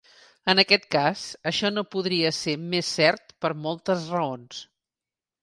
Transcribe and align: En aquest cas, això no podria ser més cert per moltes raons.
En 0.51 0.59
aquest 0.61 0.87
cas, 0.95 1.25
això 1.51 1.71
no 1.73 1.83
podria 1.97 2.31
ser 2.39 2.57
més 2.73 2.91
cert 2.95 3.37
per 3.45 3.53
moltes 3.69 4.09
raons. 4.17 4.65